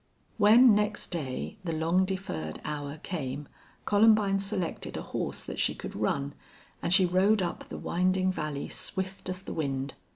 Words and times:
When 0.39 0.73
next 0.73 1.11
day 1.11 1.59
the 1.63 1.73
long 1.73 2.05
deferred 2.05 2.59
hour 2.65 2.97
came 3.03 3.47
Columbine 3.85 4.39
selected 4.39 4.97
a 4.97 5.03
horse 5.03 5.43
that 5.43 5.59
she 5.59 5.75
could 5.75 5.95
run, 5.95 6.33
and 6.81 6.91
she 6.91 7.05
rode 7.05 7.43
up 7.43 7.69
the 7.69 7.77
winding 7.77 8.31
valley 8.31 8.67
swift 8.67 9.29
as 9.29 9.43
the 9.43 9.53
wind. 9.53 9.93